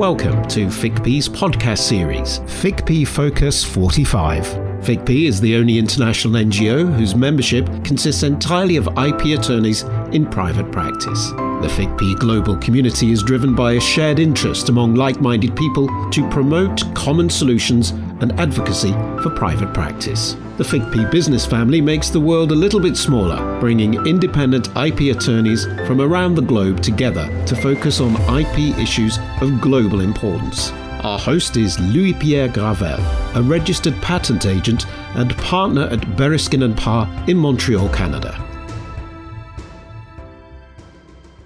[0.00, 4.44] Welcome to FICP's podcast series, FICP Focus 45.
[4.82, 10.72] FICP is the only international NGO whose membership consists entirely of IP attorneys in private
[10.72, 11.28] practice.
[11.32, 16.30] The FICP global community is driven by a shared interest among like minded people to
[16.30, 20.34] promote common solutions and advocacy for private practice.
[20.56, 25.64] The FICP business family makes the world a little bit smaller, bringing independent IP attorneys
[25.86, 30.70] from around the globe together to focus on IP issues of global importance.
[31.02, 33.00] Our host is Louis Pierre Gravelle,
[33.34, 38.49] a registered patent agent and partner at Bereskin and Parr in Montreal, Canada.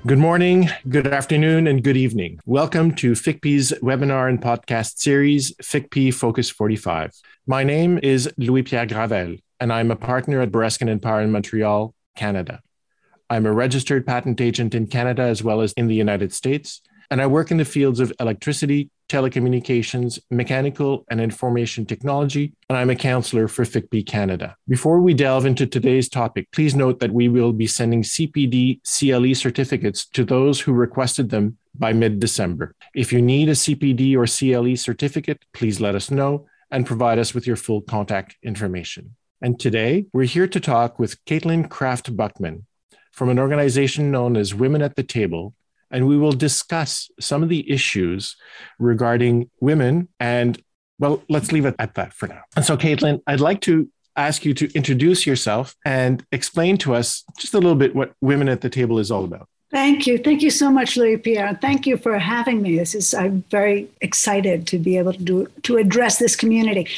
[0.07, 2.39] Good morning, good afternoon, and good evening.
[2.45, 7.11] Welcome to FICP's webinar and podcast series, FICP Focus 45.
[7.47, 11.95] My name is Louis Pierre Gravelle, and I'm a partner at Bereskin Parr in Montreal,
[12.17, 12.61] Canada.
[13.31, 17.21] I'm a registered patent agent in Canada as well as in the United States, and
[17.21, 22.97] I work in the fields of electricity, telecommunications, mechanical, and information technology, and I'm a
[22.97, 24.57] counselor for FICP Canada.
[24.69, 29.35] Before we delve into today's topic, please note that we will be sending CPD CLE
[29.35, 32.75] certificates to those who requested them by mid December.
[32.95, 37.35] If you need a CPD or CLE certificate, please let us know and provide us
[37.35, 39.17] with your full contact information.
[39.41, 42.63] And today, we're here to talk with Caitlin Kraft Buchman
[43.13, 45.55] from an organization known as Women at the Table,
[45.95, 48.37] and we will discuss some of the issues
[48.81, 50.09] regarding women.
[50.19, 50.61] And
[50.99, 52.43] well, let's leave it at that for now.
[52.57, 57.25] And so, Caitlin, I'd like to ask you to introduce yourself and explain to us
[57.39, 59.49] just a little bit what Women at the Table is all about.
[59.71, 60.19] Thank you.
[60.19, 61.59] Thank you so much, Louis Pierre.
[61.61, 62.77] Thank you for having me.
[62.77, 66.89] This is I'm very excited to be able to do to address this community.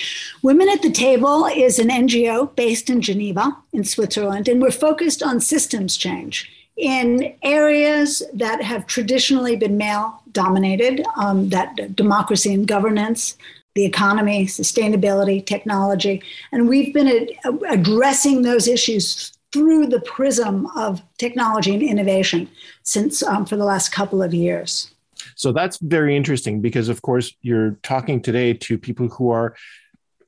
[0.42, 5.22] Women at the Table is an NGO based in Geneva, in Switzerland, and we're focused
[5.22, 12.66] on systems change in areas that have traditionally been male dominated, um, that democracy and
[12.66, 13.36] governance,
[13.74, 16.22] the economy, sustainability, technology.
[16.52, 22.48] And we've been ad- addressing those issues through the prism of technology and innovation
[22.82, 24.90] since um, for the last couple of years.
[25.34, 29.56] So that's very interesting because, of course, you're talking today to people who are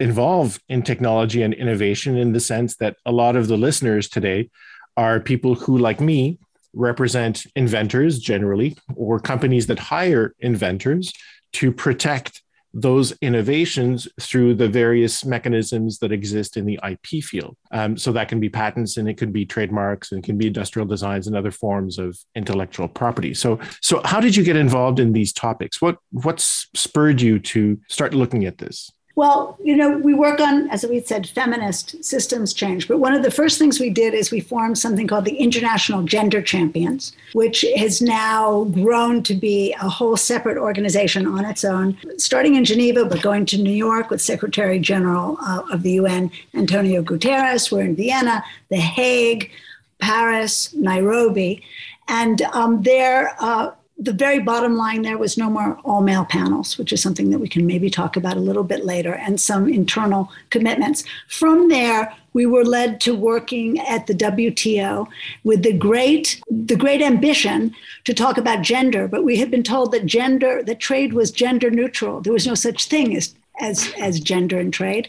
[0.00, 4.48] involved in technology and innovation in the sense that a lot of the listeners today
[4.98, 6.38] are people who, like me,
[6.74, 11.12] represent inventors generally, or companies that hire inventors
[11.52, 12.42] to protect
[12.74, 17.56] those innovations through the various mechanisms that exist in the IP field.
[17.70, 20.48] Um, so that can be patents and it could be trademarks and it can be
[20.48, 23.32] industrial designs and other forms of intellectual property.
[23.34, 25.80] So, so how did you get involved in these topics?
[25.80, 28.90] What what spurred you to start looking at this?
[29.18, 32.86] Well, you know, we work on, as we said, feminist systems change.
[32.86, 36.04] But one of the first things we did is we formed something called the International
[36.04, 41.98] Gender Champions, which has now grown to be a whole separate organization on its own,
[42.16, 46.30] starting in Geneva, but going to New York with Secretary General uh, of the UN,
[46.54, 47.72] Antonio Guterres.
[47.72, 49.50] We're in Vienna, The Hague,
[49.98, 51.64] Paris, Nairobi.
[52.06, 56.78] And um, there, uh, the very bottom line there was no more all male panels,
[56.78, 59.68] which is something that we can maybe talk about a little bit later, and some
[59.68, 61.04] internal commitments.
[61.26, 65.08] From there, we were led to working at the WTO
[65.42, 67.74] with the great the great ambition
[68.04, 71.70] to talk about gender, but we had been told that gender that trade was gender
[71.70, 72.20] neutral.
[72.20, 75.08] There was no such thing as as as gender and trade.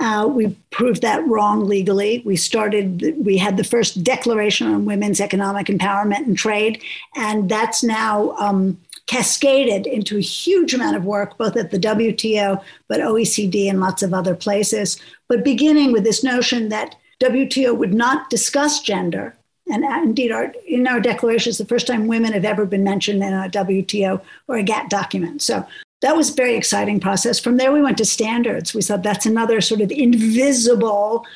[0.00, 2.22] Uh, we proved that wrong legally.
[2.24, 3.14] We started.
[3.24, 6.82] We had the first declaration on women's economic empowerment and trade,
[7.16, 8.30] and that's now.
[8.32, 13.80] Um, cascaded into a huge amount of work, both at the WTO, but OECD and
[13.80, 15.00] lots of other places.
[15.26, 19.36] But beginning with this notion that WTO would not discuss gender.
[19.70, 23.22] And indeed, our, in our declaration, it's the first time women have ever been mentioned
[23.22, 25.42] in a WTO or a GATT document.
[25.42, 25.66] So
[26.00, 27.38] that was a very exciting process.
[27.38, 28.72] From there, we went to standards.
[28.72, 31.26] We thought that's another sort of invisible,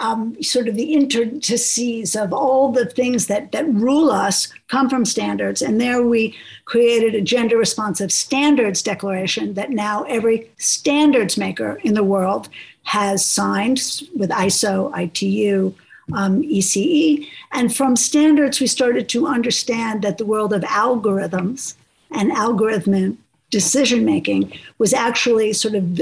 [0.00, 5.04] um, sort of the interstices of all the things that, that rule us come from
[5.04, 5.60] standards.
[5.60, 6.36] And there we
[6.66, 12.48] created a gender responsive standards declaration that now every standards maker in the world
[12.84, 13.78] has signed
[14.14, 15.74] with ISO, ITU,
[16.14, 17.26] um, ECE.
[17.50, 21.74] And from standards, we started to understand that the world of algorithms
[22.12, 23.18] and algorithm
[23.50, 26.00] decision making was actually sort of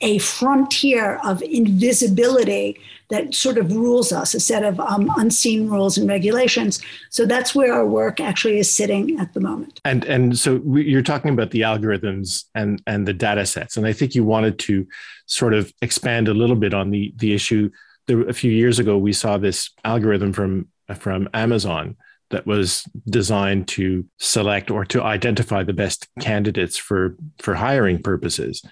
[0.00, 2.78] a frontier of invisibility
[3.10, 6.80] that sort of rules us, a set of um, unseen rules and regulations.
[7.10, 9.80] So that's where our work actually is sitting at the moment.
[9.84, 13.92] And and so you're talking about the algorithms and and the data sets, and I
[13.92, 14.86] think you wanted to
[15.26, 17.70] sort of expand a little bit on the the issue.
[18.06, 21.96] There, a few years ago, we saw this algorithm from from Amazon
[22.30, 28.62] that was designed to select or to identify the best candidates for for hiring purposes.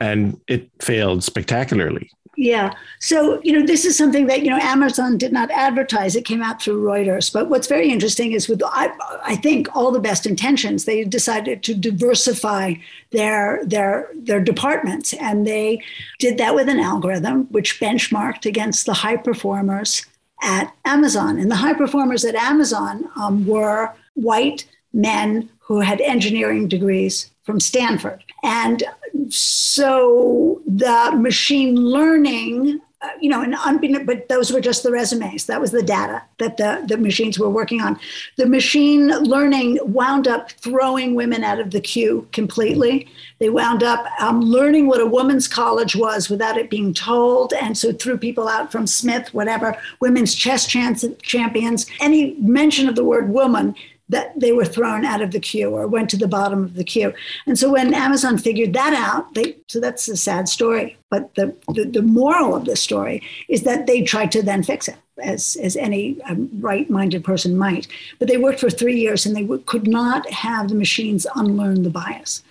[0.00, 2.10] And it failed spectacularly.
[2.36, 2.72] Yeah.
[3.00, 6.16] So you know this is something that you know amazon did not advertise.
[6.16, 7.30] It came out through reuters.
[7.30, 8.90] But what's very interesting is with i,
[9.22, 12.74] I think all the best intentions they decided to diversify
[13.10, 15.12] their their their departments.
[15.12, 15.82] And they
[16.18, 20.06] did that with an algorithm which benchmarked against the high performers
[20.42, 21.38] at Amazon.
[21.38, 27.60] And the high performers at Amazon um, were white men who had engineering degrees from
[27.60, 28.24] Stanford.
[28.42, 28.82] And
[29.28, 35.46] so the machine learning uh, you know, and but those were just the resumes.
[35.46, 37.98] That was the data that the, the machines were working on.
[38.36, 43.08] The machine learning wound up throwing women out of the queue completely.
[43.38, 47.76] They wound up um, learning what a woman's college was without it being told, and
[47.76, 51.86] so threw people out from Smith, whatever, women's chess champions.
[52.00, 53.74] Any mention of the word woman
[54.10, 56.84] that they were thrown out of the queue or went to the bottom of the
[56.92, 57.12] queue.
[57.46, 60.96] And so when Amazon figured that out, they so that's a sad story.
[61.08, 64.88] But the, the, the moral of the story is that they tried to then fix
[64.88, 64.96] it.
[65.22, 67.86] As, as any um, right-minded person might,
[68.18, 71.82] but they worked for three years and they w- could not have the machines unlearn
[71.82, 72.42] the bias,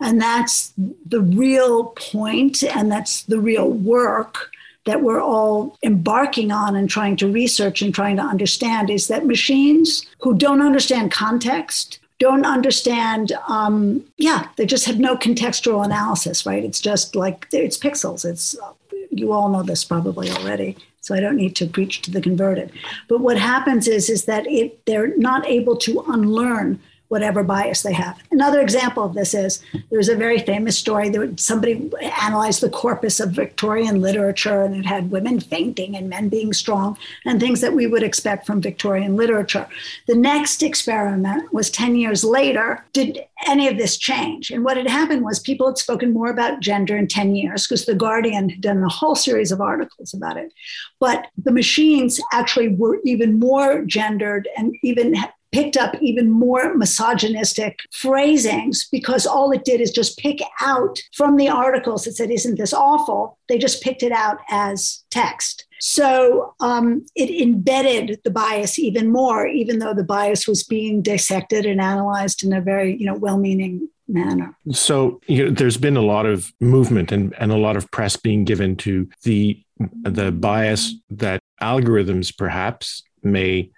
[0.00, 0.72] and that's
[1.06, 4.50] the real point, and that's the real work
[4.88, 9.26] that we're all embarking on and trying to research and trying to understand is that
[9.26, 16.46] machines who don't understand context, don't understand, um, yeah, they just have no contextual analysis,
[16.46, 16.64] right?
[16.64, 18.24] It's just like it's pixels.
[18.24, 18.56] It's
[19.10, 22.72] you all know this probably already, so I don't need to preach to the converted.
[23.08, 27.92] But what happens is is that it they're not able to unlearn whatever bias they
[27.92, 28.18] have.
[28.30, 29.60] Another example of this is
[29.90, 31.90] there's a very famous story that somebody
[32.20, 36.96] analyzed the corpus of Victorian literature and it had women fainting and men being strong
[37.24, 39.66] and things that we would expect from Victorian literature.
[40.06, 42.84] The next experiment was 10 years later.
[42.92, 44.50] Did any of this change?
[44.50, 47.86] And what had happened was people had spoken more about gender in 10 years because
[47.86, 50.52] The Guardian had done a whole series of articles about it.
[51.00, 55.16] But the machines actually were even more gendered and even
[55.52, 61.36] picked up even more misogynistic phrasings because all it did is just pick out from
[61.36, 63.38] the articles that said, Isn't this awful?
[63.48, 65.66] They just picked it out as text.
[65.80, 71.66] So um, it embedded the bias even more, even though the bias was being dissected
[71.66, 74.56] and analyzed in a very, you know, well-meaning manner.
[74.72, 78.16] So you know, there's been a lot of movement and, and a lot of press
[78.16, 79.62] being given to the
[80.02, 83.70] the bias that algorithms perhaps may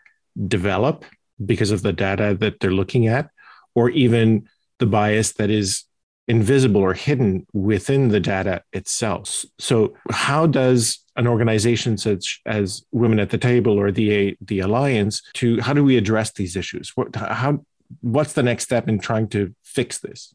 [0.49, 1.04] develop
[1.44, 3.30] because of the data that they're looking at,
[3.75, 5.85] or even the bias that is
[6.28, 9.44] invisible or hidden within the data itself.
[9.59, 15.23] So, how does an organization such as Women at the Table or the the Alliance
[15.35, 16.97] to how do we address these issues?
[16.97, 17.64] What how
[18.00, 20.35] what's the next step in trying to fix this?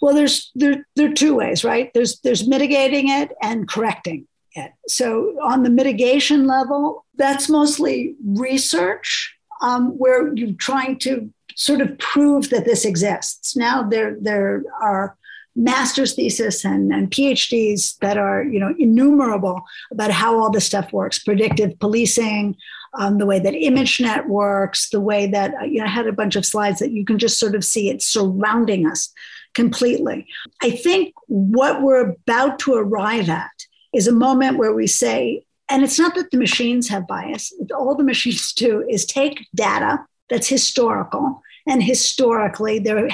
[0.00, 1.90] Well, there's there there are two ways, right?
[1.92, 4.72] There's there's mitigating it and correcting it.
[4.86, 11.98] So on the mitigation level, that's mostly research um, where you're trying to sort of
[11.98, 13.56] prove that this exists.
[13.56, 15.16] Now there there are
[15.54, 20.92] master's thesis and, and PhDs that are you know innumerable about how all this stuff
[20.92, 22.56] works, predictive policing,
[22.94, 26.36] um, the way that ImageNet works, the way that you know I had a bunch
[26.36, 29.12] of slides that you can just sort of see it surrounding us
[29.54, 30.26] completely.
[30.62, 33.50] I think what we're about to arrive at
[33.92, 37.50] is a moment where we say and it's not that the machines have bias.
[37.74, 43.08] All the machines do is take data that's historical, and historically there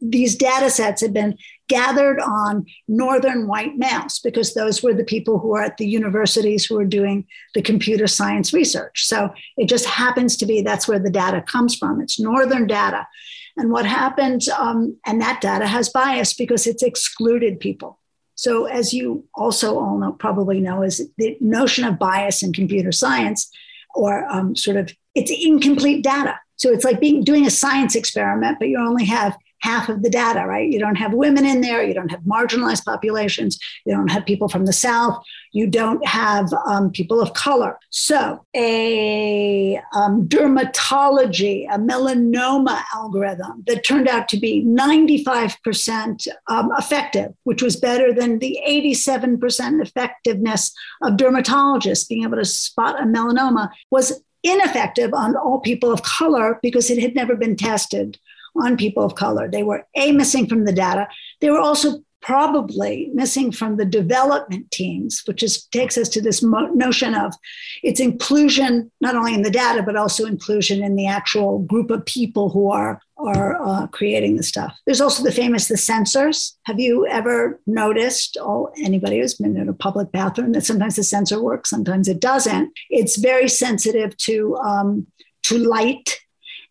[0.00, 5.38] these data sets have been gathered on northern white males because those were the people
[5.38, 9.06] who are at the universities who are doing the computer science research.
[9.06, 12.00] So it just happens to be that's where the data comes from.
[12.00, 13.08] It's northern data.
[13.56, 17.98] And what happens, um, and that data has bias because it's excluded people.
[18.34, 22.92] So, as you also all know, probably know, is the notion of bias in computer
[22.92, 23.50] science,
[23.94, 26.38] or um, sort of it's incomplete data.
[26.56, 30.10] So it's like being doing a science experiment, but you only have half of the
[30.10, 30.70] data, right?
[30.70, 34.48] You don't have women in there, you don't have marginalized populations, you don't have people
[34.50, 37.78] from the South, you don't have um, people of color.
[37.88, 47.32] So, a um, dermatology, a melanoma algorithm that turned out to be 95% um, effective,
[47.44, 53.70] which was better than the 87% effectiveness of dermatologists being able to spot a melanoma,
[53.90, 58.18] was ineffective on all people of color because it had never been tested
[58.56, 59.48] on people of color.
[59.48, 61.08] They were A, missing from the data.
[61.40, 66.42] They were also probably missing from the development teams, which is, takes us to this
[66.42, 67.34] mo- notion of
[67.82, 72.06] its inclusion, not only in the data, but also inclusion in the actual group of
[72.06, 74.74] people who are, are uh, creating the stuff.
[74.86, 76.52] There's also the famous the sensors.
[76.64, 81.04] Have you ever noticed, oh, anybody who's been in a public bathroom, that sometimes the
[81.04, 82.72] sensor works, sometimes it doesn't.
[82.88, 85.06] It's very sensitive to, um,
[85.42, 86.20] to light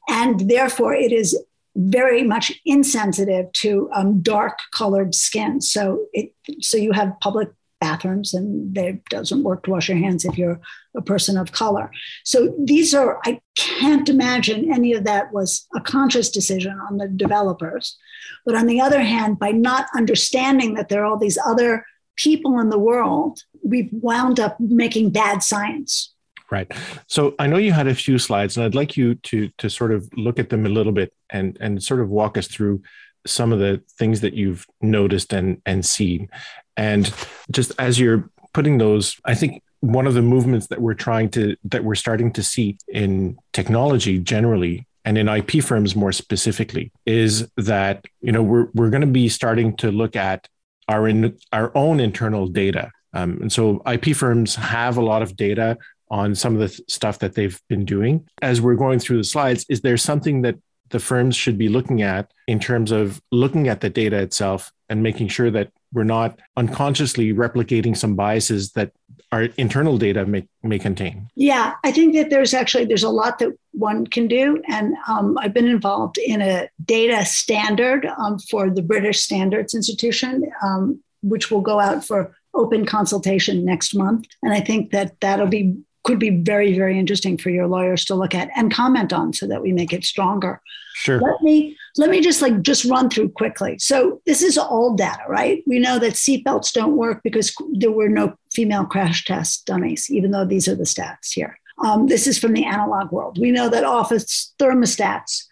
[0.09, 1.37] and therefore it is
[1.75, 5.61] very much insensitive to um, dark colored skin.
[5.61, 7.49] So it so you have public
[7.81, 10.61] bathrooms and it doesn't work to wash your hands if you're
[10.95, 11.91] a person of color.
[12.23, 17.07] So these are I can't imagine any of that was a conscious decision on the
[17.07, 17.97] developers.
[18.45, 22.59] But on the other hand, by not understanding that there are all these other people
[22.59, 26.12] in the world, we've wound up making bad science.
[26.53, 26.71] Right.
[27.07, 29.91] So I know you had a few slides, and I'd like you to to sort
[29.91, 32.83] of look at them a little bit and and sort of walk us through
[33.25, 36.29] some of the things that you've noticed and and seen.
[36.77, 37.11] And
[37.51, 41.55] just as you're putting those, I think one of the movements that we're trying to
[41.63, 47.49] that we're starting to see in technology generally and in IP firms more specifically is
[47.57, 50.47] that you know we're we're going to be starting to look at
[50.87, 52.91] our in our own internal data.
[53.15, 55.77] Um, and so IP firms have a lot of data
[56.13, 58.23] on some of the th- stuff that they've been doing.
[58.43, 60.57] As we're going through the slides, is there something that
[60.89, 65.01] the firms should be looking at in terms of looking at the data itself and
[65.01, 68.91] making sure that we're not unconsciously replicating some biases that
[69.31, 71.27] our internal data may, may contain?
[71.33, 74.61] Yeah i think that there's actually there's a lot that one can do.
[74.67, 80.51] And um, i've been involved in a data standard um, for the british standards institution
[80.61, 84.27] um, which will go out for open consultation next month.
[84.43, 88.15] And i think that that'll be could be very, very interesting for your lawyers to
[88.15, 90.61] look at and comment on so that we make it stronger.
[90.95, 91.19] Sure.
[91.19, 93.77] Let me let me just like just run through quickly.
[93.79, 95.63] So this is all data, right?
[95.65, 100.31] We know that seatbelts don't work because there were no female crash test dummies, even
[100.31, 101.59] though these are the stats here.
[101.83, 103.39] Um, this is from the analog world.
[103.39, 105.43] We know that office thermostats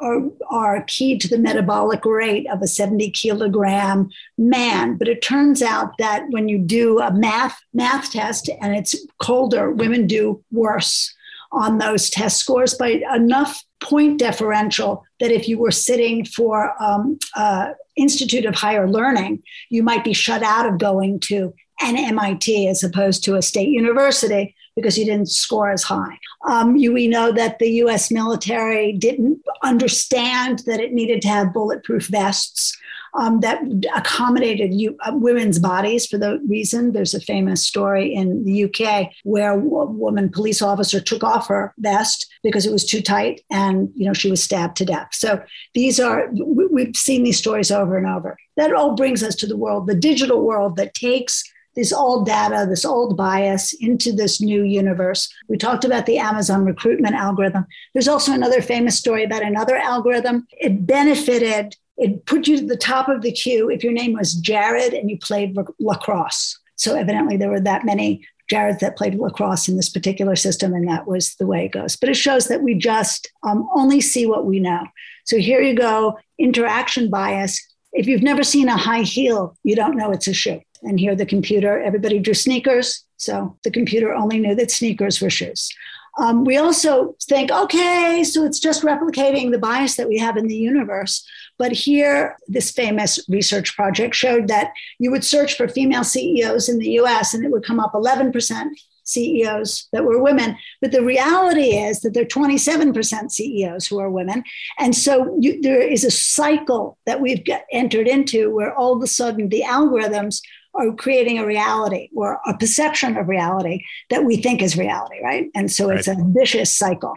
[0.00, 4.96] are, are key to the metabolic rate of a 70 kilogram man.
[4.96, 9.70] But it turns out that when you do a math math test and it's colder,
[9.70, 11.14] women do worse
[11.52, 17.18] on those test scores by enough point differential that if you were sitting for um,
[17.34, 22.68] uh, Institute of Higher Learning, you might be shut out of going to an MIT
[22.68, 26.18] as opposed to a state university because you didn't score as high.
[26.46, 31.52] Um, you, we know that the US military didn't understand that it needed to have
[31.52, 32.76] bulletproof vests.
[33.18, 33.60] Um, that
[33.96, 36.92] accommodated you, uh, women's bodies for the reason.
[36.92, 41.74] There's a famous story in the UK where a woman police officer took off her
[41.78, 45.08] vest because it was too tight, and you know she was stabbed to death.
[45.10, 45.42] So
[45.74, 48.38] these are we've seen these stories over and over.
[48.56, 51.42] That all brings us to the world, the digital world that takes
[51.80, 55.32] this old data, this old bias into this new universe.
[55.48, 57.64] We talked about the Amazon recruitment algorithm.
[57.94, 60.46] There's also another famous story about another algorithm.
[60.52, 64.34] It benefited, it put you to the top of the queue if your name was
[64.34, 66.58] Jared and you played lacrosse.
[66.76, 70.86] So evidently there were that many Jareds that played lacrosse in this particular system, and
[70.86, 71.96] that was the way it goes.
[71.96, 74.82] But it shows that we just um, only see what we know.
[75.24, 77.58] So here you go interaction bias.
[77.92, 80.60] If you've never seen a high heel, you don't know it's a shoe.
[80.82, 83.04] And here the computer, everybody drew sneakers.
[83.16, 85.70] So the computer only knew that sneakers were shoes.
[86.18, 90.48] Um, we also think, okay, so it's just replicating the bias that we have in
[90.48, 91.26] the universe.
[91.58, 96.78] But here, this famous research project showed that you would search for female CEOs in
[96.78, 98.70] the US and it would come up 11%
[99.04, 100.56] CEOs that were women.
[100.80, 104.44] But the reality is that there are 27% CEOs who are women.
[104.78, 109.06] And so you, there is a cycle that we've entered into where all of a
[109.06, 110.40] sudden the algorithms
[110.74, 115.50] are creating a reality or a perception of reality that we think is reality, right?
[115.54, 117.16] And so it's a vicious cycle.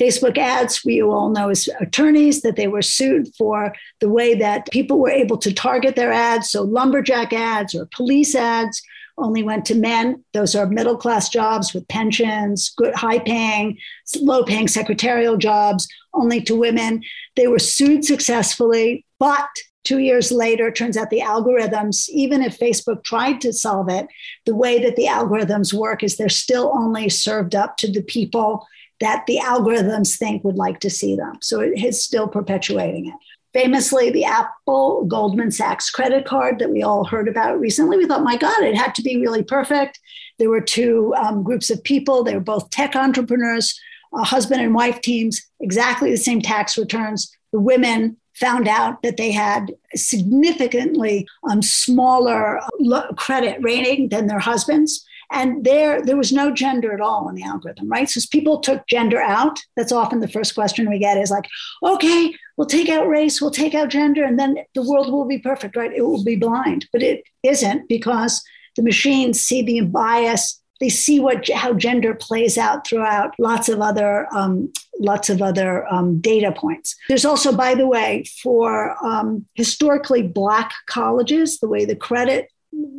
[0.00, 4.70] Facebook ads, we all know as attorneys that they were sued for the way that
[4.70, 6.50] people were able to target their ads.
[6.50, 8.82] So lumberjack ads or police ads
[9.16, 10.22] only went to men.
[10.32, 13.78] Those are middle class jobs with pensions, good, high paying,
[14.20, 17.02] low paying secretarial jobs, only to women.
[17.34, 19.48] They were sued successfully, but
[19.84, 24.06] two years later, turns out the algorithms, even if Facebook tried to solve it,
[24.44, 28.66] the way that the algorithms work is they're still only served up to the people
[29.00, 31.38] that the algorithms think would like to see them.
[31.40, 33.14] So it is still perpetuating it.
[33.54, 38.22] Famously, the Apple Goldman Sachs credit card that we all heard about recently, we thought,
[38.22, 39.98] my God, it had to be really perfect.
[40.38, 43.80] There were two um, groups of people, they were both tech entrepreneurs,
[44.12, 47.34] uh, husband and wife teams, exactly the same tax returns.
[47.52, 54.38] The women found out that they had significantly um, smaller uh, credit rating than their
[54.38, 55.04] husbands.
[55.30, 58.08] And there, there was no gender at all in the algorithm, right?
[58.08, 59.58] So people took gender out.
[59.76, 61.46] That's often the first question we get is like,
[61.82, 65.38] okay, we'll take out race, we'll take out gender, and then the world will be
[65.38, 65.92] perfect, right?
[65.92, 66.88] It will be blind.
[66.92, 68.42] But it isn't because
[68.76, 73.80] the machines see the bias they see what how gender plays out throughout lots of
[73.80, 76.96] other um, lots of other um, data points.
[77.08, 82.50] There's also, by the way, for um, historically black colleges, the way the credit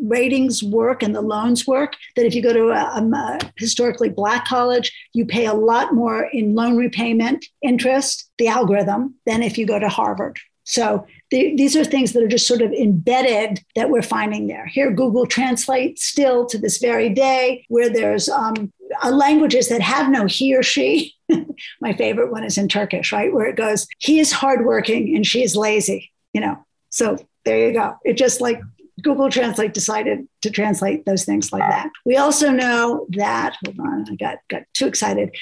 [0.02, 4.46] ratings work and the loans work that if you go to a, a, historically black
[4.46, 9.68] college you pay a lot more in loan repayment interest the algorithm than if you
[9.68, 13.90] go to harvard so the, these are things that are just sort of embedded that
[13.90, 14.66] we're finding there.
[14.66, 18.72] Here google translate still to this very day where there's um,
[19.10, 21.16] languages that have no he or she.
[21.82, 23.34] My favorite one is in turkish right?
[23.34, 26.66] Where it goes he is hardworking and she is lazy you know?
[26.90, 27.96] So there you go.
[28.04, 28.62] It just like
[29.02, 31.90] Google Translate decided to translate those things like that.
[32.06, 35.36] We also know that, hold on, I got, got too excited.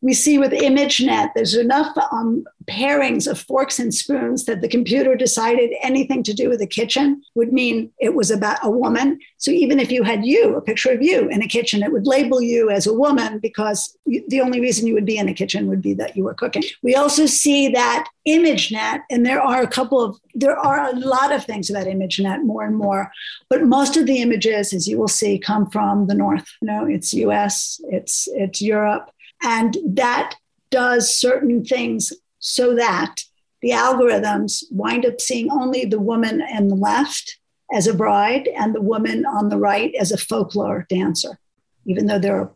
[0.00, 5.16] We see with ImageNet, there's enough um, pairings of forks and spoons that the computer
[5.16, 9.18] decided anything to do with the kitchen would mean it was about a woman.
[9.38, 12.06] So even if you had you, a picture of you in a kitchen, it would
[12.06, 15.34] label you as a woman because you, the only reason you would be in a
[15.34, 16.62] kitchen would be that you were cooking.
[16.82, 21.32] We also see that ImageNet, and there are a couple of, there are a lot
[21.32, 23.10] of things about ImageNet more and more,
[23.48, 26.46] but most of the images, as you will see, come from the North.
[26.60, 29.10] You know, it's US, it's, it's Europe,
[29.42, 30.36] and that
[30.70, 33.22] does certain things so that
[33.62, 37.38] the algorithms wind up seeing only the woman on the left
[37.72, 41.38] as a bride and the woman on the right as a folklore dancer,
[41.84, 42.50] even though there are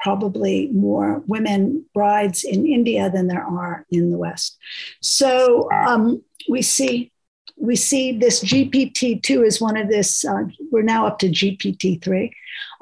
[0.00, 4.56] probably more women brides in India than there are in the West.
[5.00, 7.12] So um, we see
[7.56, 10.24] we see this GPT-2 is one of this.
[10.24, 12.30] Uh, we're now up to GPT-3,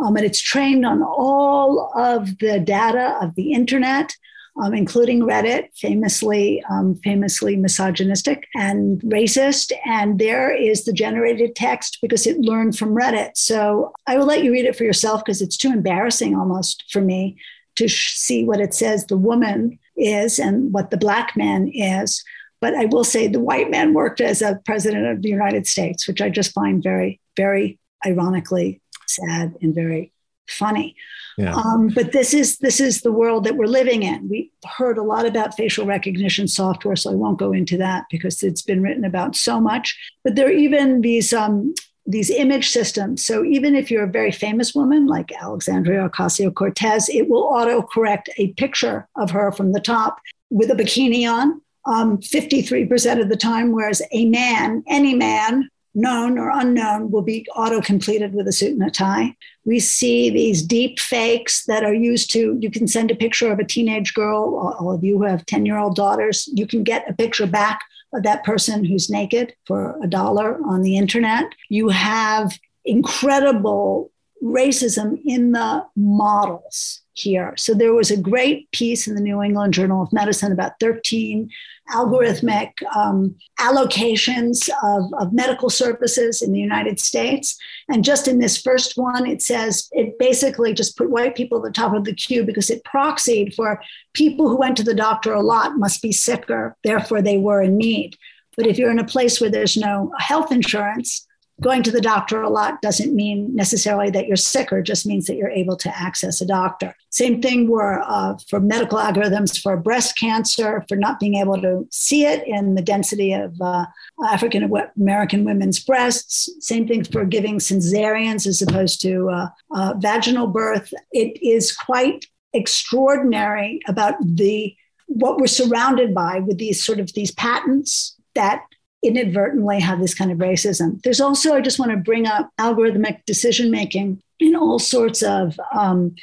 [0.00, 4.14] um, and it's trained on all of the data of the internet
[4.60, 9.72] um, including Reddit, famously um, famously misogynistic and racist.
[9.84, 13.36] And there is the generated text because it learned from Reddit.
[13.36, 17.00] So I will let you read it for yourself because it's too embarrassing almost for
[17.00, 17.36] me
[17.76, 22.24] to sh- see what it says the woman is and what the black man is.
[22.60, 26.08] But I will say the white man worked as a president of the United States,
[26.08, 30.12] which I just find very, very ironically sad and very
[30.48, 30.96] funny.
[31.36, 31.54] Yeah.
[31.54, 34.28] Um, but this is this is the world that we're living in.
[34.28, 38.42] We heard a lot about facial recognition software, so I won't go into that because
[38.42, 39.96] it's been written about so much.
[40.24, 41.74] But there are even these um,
[42.06, 43.24] these image systems.
[43.24, 48.28] So even if you're a very famous woman like Alexandria Ocasio Cortez, it will autocorrect
[48.38, 50.18] a picture of her from the top
[50.50, 51.60] with a bikini on.
[51.88, 57.46] Um, 53% of the time, whereas a man, any man known or unknown, will be
[57.56, 59.34] auto completed with a suit and a tie.
[59.64, 63.58] We see these deep fakes that are used to, you can send a picture of
[63.58, 67.08] a teenage girl, all of you who have 10 year old daughters, you can get
[67.08, 67.80] a picture back
[68.12, 71.46] of that person who's naked for a dollar on the internet.
[71.68, 74.10] You have incredible
[74.42, 77.54] racism in the models here.
[77.56, 81.50] So there was a great piece in the New England Journal of Medicine about 13
[81.90, 87.58] algorithmic um, allocations of, of medical services in the United States.
[87.88, 91.64] And just in this first one, it says it basically just put white people at
[91.64, 93.82] the top of the queue because it proxied for
[94.14, 97.76] people who went to the doctor a lot must be sicker, therefore they were in
[97.76, 98.16] need.
[98.56, 101.27] But if you're in a place where there's no health insurance,
[101.60, 105.36] going to the doctor a lot doesn't mean necessarily that you're sicker, just means that
[105.36, 106.94] you're able to access a doctor.
[107.10, 111.86] Same thing were uh, for medical algorithms for breast cancer, for not being able to
[111.90, 113.86] see it in the density of uh,
[114.28, 116.48] African American women's breasts.
[116.60, 120.92] Same thing for giving cesareans as opposed to uh, uh, vaginal birth.
[121.12, 124.74] It is quite extraordinary about the
[125.06, 128.62] what we're surrounded by with these sort of these patents that
[129.08, 131.02] inadvertently have this kind of racism.
[131.02, 135.58] There's also, I just want to bring up algorithmic decision making in all sorts of
[135.72, 136.14] um,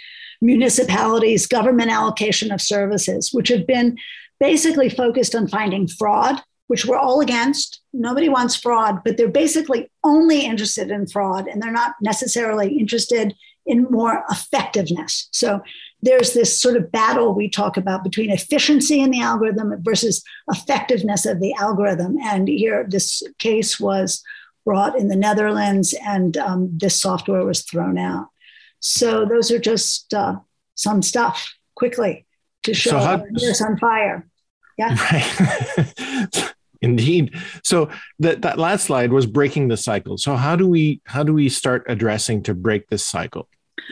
[0.41, 3.97] municipalities, government allocation of services, which have been
[4.39, 7.81] basically focused on finding fraud, which we're all against.
[7.93, 13.35] Nobody wants fraud, but they're basically only interested in fraud and they're not necessarily interested
[13.65, 15.27] in more effectiveness.
[15.31, 15.61] So
[16.01, 21.25] there's this sort of battle we talk about between efficiency in the algorithm versus effectiveness
[21.25, 22.17] of the algorithm.
[22.21, 24.23] And here, this case was
[24.65, 28.27] brought in the Netherlands, and um, this software was thrown out.
[28.79, 30.37] So those are just uh,
[30.75, 32.25] some stuff quickly
[32.63, 34.27] to show so how, this on fire.
[34.77, 34.95] Yeah.
[35.11, 36.53] Right.
[36.81, 37.33] Indeed.
[37.63, 40.17] So that that last slide was breaking the cycle.
[40.17, 43.47] So how do we how do we start addressing to break this cycle,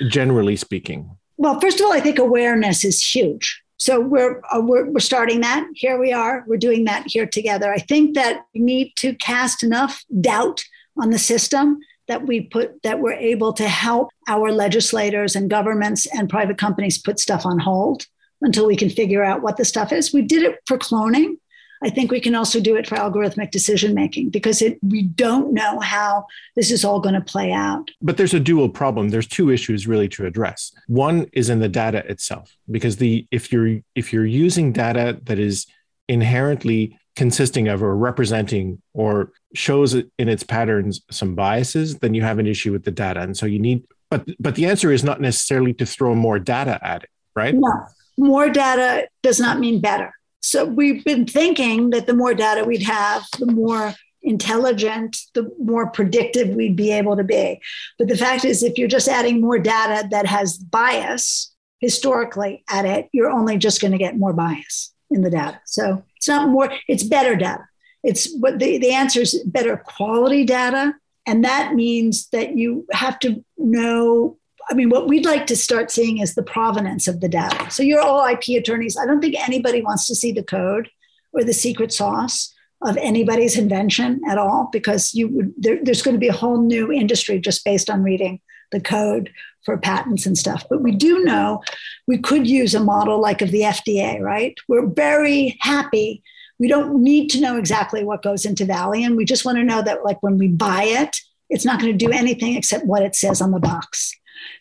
[0.10, 1.18] generally speaking?
[1.44, 3.62] Well, first of all, I think awareness is huge.
[3.76, 5.68] So we're, uh, we're, we're starting that.
[5.76, 6.46] Here we are.
[6.48, 7.74] We're doing that here together.
[7.74, 10.64] I think that we need to cast enough doubt
[10.98, 16.08] on the system that we put that we're able to help our legislators and governments
[16.16, 18.06] and private companies put stuff on hold
[18.42, 20.14] until we can figure out what the stuff is.
[20.14, 21.40] We did it for cloning.
[21.84, 25.54] I think we can also do it for algorithmic decision making because it, we don't
[25.54, 27.92] know how this is all going to play out.
[28.02, 29.10] But there's a dual problem.
[29.10, 30.72] There's two issues really to address.
[30.88, 35.40] One is in the data itself, because the if you're if you're using data that
[35.40, 35.68] is
[36.08, 42.40] inherently consisting of or representing or shows in its patterns some biases, then you have
[42.40, 43.22] an issue with the data.
[43.22, 46.80] And so you need, but but the answer is not necessarily to throw more data
[46.82, 47.54] at it, right?
[47.54, 50.14] No, more data does not mean better.
[50.44, 55.90] So we've been thinking that the more data we'd have, the more intelligent, the more
[55.90, 57.62] predictive we'd be able to be.
[57.98, 62.86] But the fact is, if you're just adding more data that has bias historically at
[62.86, 65.62] it, you're only just going to get more bias in the data.
[65.66, 67.66] So it's not more, it's better data.
[68.04, 70.94] It's what the, the answer is better quality data.
[71.26, 74.38] And that means that you have to know
[74.70, 77.70] I mean, what we'd like to start seeing is the provenance of the data.
[77.70, 78.98] So you're all IP attorneys.
[78.98, 80.90] I don't think anybody wants to see the code
[81.34, 86.16] or the secret sauce of anybody's invention at all, because you would, there, there's going
[86.16, 88.40] to be a whole new industry just based on reading
[88.72, 89.32] the code
[89.64, 90.66] for patents and stuff.
[90.70, 91.64] But we do know
[92.08, 94.58] we could use a model like of the FDA, right?
[94.68, 96.24] We're very happy.
[96.60, 99.16] We don't need to know exactly what goes into Valium.
[99.16, 101.18] We just want to know that, like, when we buy it,
[101.50, 104.14] it's not going to do anything except what it says on the box.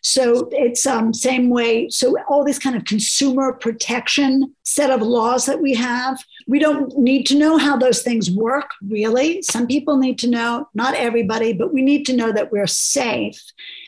[0.03, 1.89] So it's um, same way.
[1.89, 6.97] So all this kind of consumer protection set of laws that we have, we don't
[6.99, 9.43] need to know how those things work, really.
[9.43, 13.41] Some people need to know, not everybody, but we need to know that we're safe.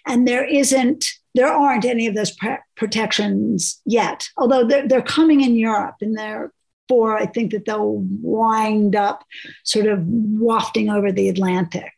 [0.07, 1.04] And there isn't,
[1.35, 6.16] there aren't any of those pre- protections yet, although they're, they're coming in Europe and
[6.16, 6.52] they're
[6.88, 9.24] for I think that they'll wind up
[9.62, 11.92] sort of wafting over the Atlantic.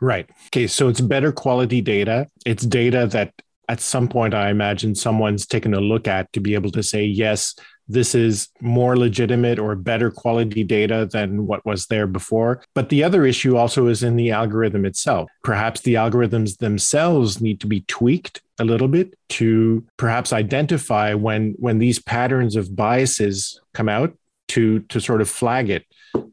[0.00, 0.28] Right.
[0.46, 0.66] Okay.
[0.66, 2.28] So it's better quality data.
[2.46, 3.32] It's data that
[3.68, 7.04] at some point, I imagine someone's taken a look at to be able to say,
[7.04, 7.54] yes,
[7.86, 12.62] this is more legitimate or better quality data than what was there before.
[12.74, 15.30] But the other issue also is in the algorithm itself.
[15.42, 21.54] Perhaps the algorithms themselves need to be tweaked a little bit to perhaps identify when
[21.58, 24.16] when these patterns of biases come out
[24.48, 25.84] to to sort of flag it.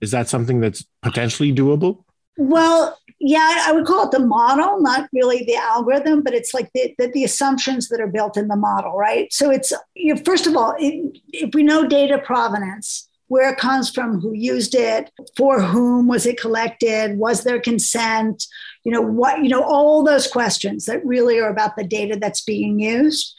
[0.01, 2.03] Is that something that's potentially doable?
[2.37, 6.69] Well, yeah, I would call it the model, not really the algorithm, but it's like
[6.75, 9.33] the, the, the assumptions that are built in the model, right?
[9.33, 13.57] So it's, you know, first of all, it, if we know data provenance, where it
[13.57, 18.45] comes from, who used it, for whom was it collected, was there consent,
[18.83, 22.43] you know, what, you know, all those questions that really are about the data that's
[22.43, 23.33] being used,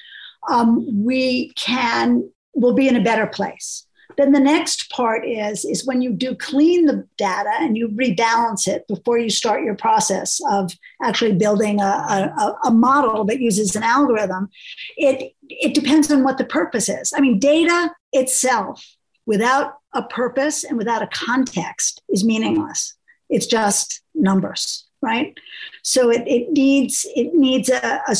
[0.49, 3.86] um, we can, will be in a better place.
[4.16, 8.66] Then the next part is, is when you do clean the data and you rebalance
[8.66, 13.76] it before you start your process of actually building a, a, a model that uses
[13.76, 14.48] an algorithm,
[14.96, 17.12] it, it depends on what the purpose is.
[17.14, 22.94] I mean, data itself without a purpose and without a context is meaningless.
[23.29, 25.37] It's just numbers, right?
[25.83, 28.16] So it, it needs it needs a, a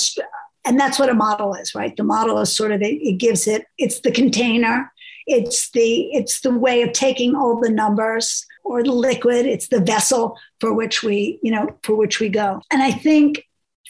[0.65, 1.97] and that's what a model is, right?
[1.97, 4.93] The model is sort of it, it gives it it's the container
[5.27, 9.81] it's the it's the way of taking all the numbers or the liquid it's the
[9.81, 13.45] vessel for which we you know for which we go and i think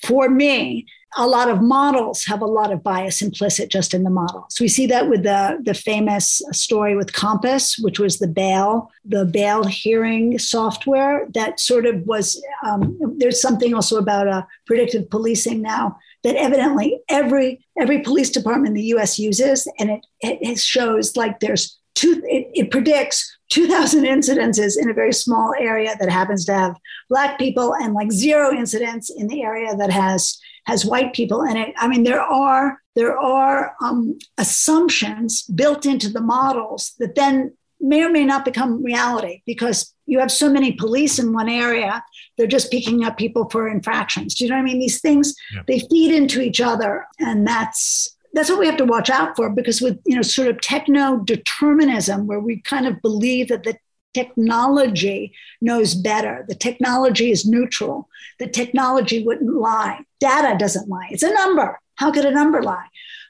[0.04, 0.86] for me
[1.18, 4.58] a lot of models have a lot of bias implicit just in the models.
[4.60, 9.24] We see that with the, the famous story with COMPAS, which was the bail, the
[9.24, 15.62] bail hearing software that sort of was, um, there's something also about uh, predictive policing
[15.62, 19.70] now that evidently every, every police department in the US uses.
[19.78, 25.12] And it, it shows like there's two, it, it predicts 2,000 incidences in a very
[25.12, 26.76] small area that happens to have
[27.08, 31.56] Black people and like zero incidents in the area that has has white people in
[31.56, 31.72] it.
[31.78, 38.02] I mean, there are there are um, assumptions built into the models that then may
[38.02, 42.02] or may not become reality because you have so many police in one area
[42.36, 45.34] they're just picking up people for infractions do you know what i mean these things
[45.52, 45.62] yeah.
[45.66, 49.50] they feed into each other and that's that's what we have to watch out for
[49.50, 53.76] because with you know sort of techno determinism where we kind of believe that the
[54.16, 56.46] technology knows better.
[56.48, 58.08] The technology is neutral.
[58.38, 60.00] The technology wouldn't lie.
[60.20, 61.08] Data doesn't lie.
[61.10, 61.78] It's a number.
[61.96, 62.86] How could a number lie?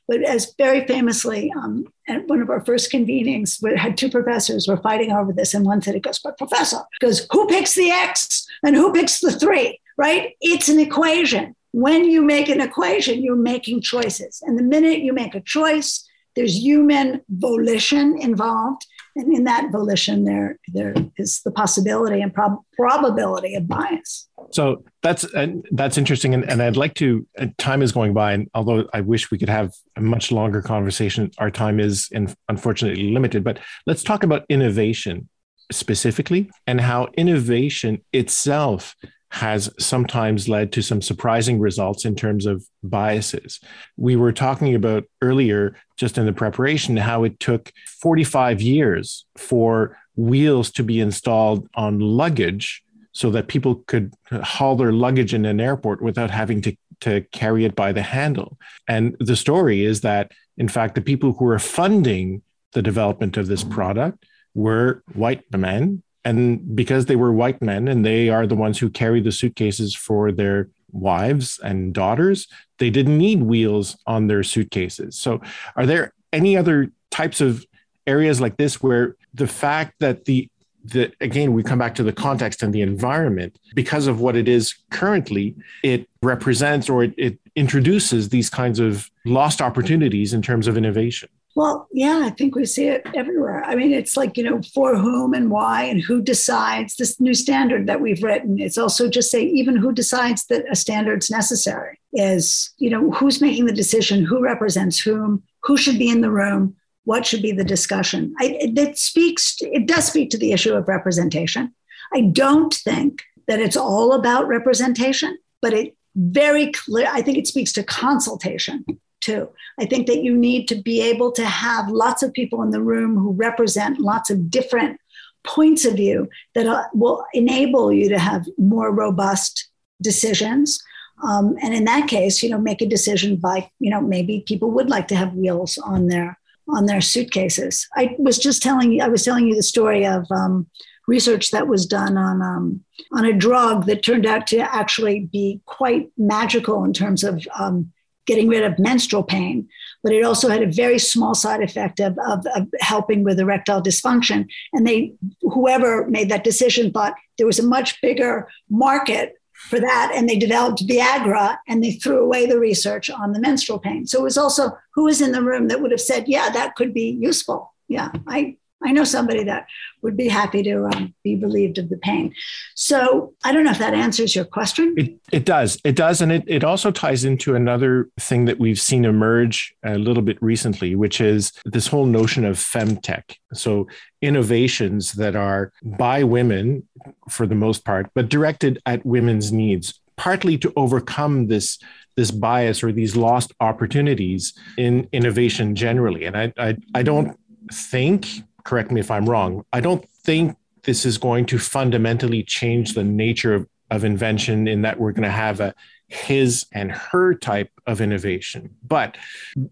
[0.09, 4.69] But as very famously, um, at one of our first convenings, we had two professors
[4.69, 7.91] were fighting over this, and one said, "It goes, but professor, goes, who picks the
[7.91, 9.81] x and who picks the three?
[9.99, 10.35] Right?
[10.41, 11.57] It's an equation.
[11.73, 16.07] When you make an equation, you're making choices, and the minute you make a choice,
[16.37, 22.61] there's human volition involved, and in that volition there there is the possibility and prob-
[22.75, 24.29] probability of bias.
[24.53, 28.33] So that's uh, that's interesting and, and i'd like to uh, time is going by
[28.33, 32.35] and although i wish we could have a much longer conversation our time is in,
[32.49, 35.29] unfortunately limited but let's talk about innovation
[35.73, 38.95] specifically and how innovation itself
[39.37, 43.61] has sometimes led to some surprising results in terms of biases.
[43.99, 47.71] We were talking about earlier, just in the preparation, how it took
[48.01, 54.93] 45 years for wheels to be installed on luggage so that people could haul their
[54.93, 58.57] luggage in an airport without having to, to carry it by the handle.
[58.89, 62.41] And the story is that, in fact, the people who were funding
[62.73, 68.05] the development of this product were white men and because they were white men and
[68.05, 73.17] they are the ones who carry the suitcases for their wives and daughters, they didn't
[73.17, 75.17] need wheels on their suitcases.
[75.17, 75.41] So,
[75.77, 77.65] are there any other types of
[78.09, 80.51] areas like this where the fact that the
[80.87, 84.47] that again we come back to the context and the environment because of what it
[84.47, 90.69] is currently it represents or it, it introduces these kinds of lost opportunities in terms
[90.69, 93.65] of innovation well, yeah, I think we see it everywhere.
[93.65, 97.33] I mean, it's like, you know, for whom and why and who decides this new
[97.33, 98.61] standard that we've written.
[98.61, 103.41] It's also just say, even who decides that a standard's necessary is, you know, who's
[103.41, 107.53] making the decision, who represents whom, who should be in the room, what should be
[107.53, 108.35] the discussion.
[108.39, 111.75] I, it speaks, it does speak to the issue of representation.
[112.13, 117.47] I don't think that it's all about representation, but it very clear, I think it
[117.47, 118.85] speaks to consultation
[119.21, 119.49] too.
[119.79, 122.83] I think that you need to be able to have lots of people in the
[122.83, 125.01] room who represent lots of different
[125.45, 129.69] points of view that uh, will enable you to have more robust
[130.03, 130.83] decisions.
[131.27, 134.71] Um, and in that case, you know, make a decision by, you know, maybe people
[134.73, 137.87] would like to have wheels on their on their suitcases.
[137.95, 140.67] I was just telling you, I was telling you the story of um,
[141.07, 145.61] research that was done on um, on a drug that turned out to actually be
[145.65, 147.93] quite magical in terms of um,
[148.27, 149.69] getting rid of menstrual pain,
[150.03, 153.83] but it also had a very small side effect of, of, of, helping with erectile
[153.83, 154.49] dysfunction.
[154.73, 160.13] And they, whoever made that decision, thought there was a much bigger market for that,
[160.15, 164.07] and they developed Viagra, and they threw away the research on the menstrual pain.
[164.07, 166.77] So it was also who was in the room that would have said, "Yeah, that
[166.77, 169.67] could be useful." Yeah, I I know somebody that
[170.03, 172.35] would be happy to um, be relieved of the pain.
[172.75, 174.95] So I don't know if that answers your question.
[174.97, 175.81] It, it does.
[175.85, 176.21] It does.
[176.21, 180.41] And it, it also ties into another thing that we've seen emerge a little bit
[180.43, 183.37] recently, which is this whole notion of femtech.
[183.53, 183.89] So
[184.23, 186.87] innovations that are by women
[187.29, 191.79] for the most part, but directed at women's needs, partly to overcome this
[192.17, 196.25] this bias or these lost opportunities in innovation generally.
[196.25, 197.39] And I, I, I don't
[197.71, 198.27] think
[198.67, 199.65] correct me if I'm wrong.
[199.73, 204.83] I don't think this is going to fundamentally change the nature of, of invention in
[204.83, 205.75] that we're going to have a
[206.09, 208.77] his and her type of innovation.
[208.87, 209.17] But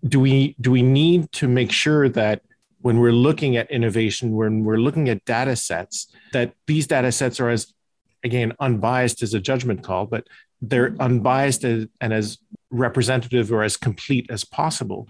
[0.08, 2.42] do we do we need to make sure that
[2.80, 7.38] when we're looking at innovation, when we're looking at data sets, that these data sets
[7.40, 7.72] are as
[8.24, 10.26] again unbiased as a judgment call, but
[10.60, 12.38] they're unbiased as, and as
[12.70, 15.08] representative or as complete as possible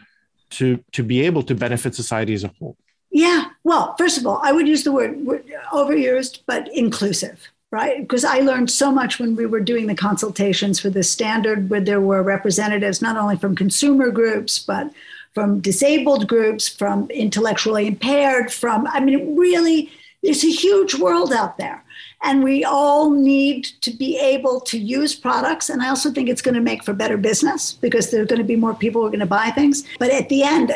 [0.51, 2.77] to to be able to benefit society as a whole.
[3.15, 3.45] Yeah.
[3.63, 5.25] Well, first of all, I would use the word
[5.73, 8.01] overused, but inclusive, right?
[8.01, 11.81] Because I learned so much when we were doing the consultations for the standard, where
[11.81, 14.93] there were representatives not only from consumer groups, but
[15.33, 19.93] from disabled groups, from intellectually impaired, from, I mean, really,
[20.25, 21.84] there's a huge world out there.
[22.25, 25.69] And we all need to be able to use products.
[25.69, 28.41] And I also think it's going to make for better business because there are going
[28.41, 29.85] to be more people who are going to buy things.
[29.99, 30.73] But at the end,